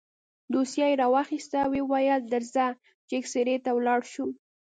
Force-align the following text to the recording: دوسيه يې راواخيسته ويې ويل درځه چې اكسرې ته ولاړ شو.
دوسيه 0.53 0.87
يې 0.91 0.99
راواخيسته 1.01 1.59
ويې 1.69 1.83
ويل 1.91 2.21
درځه 2.33 2.65
چې 3.07 3.13
اكسرې 3.21 3.55
ته 3.65 3.69
ولاړ 3.77 3.99
شو. 4.13 4.25